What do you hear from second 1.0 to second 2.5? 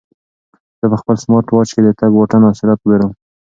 خپل سمارټ واچ کې د تګ واټن